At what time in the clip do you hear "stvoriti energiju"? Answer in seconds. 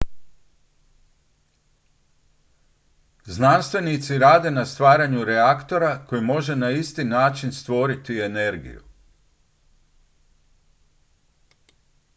7.51-8.81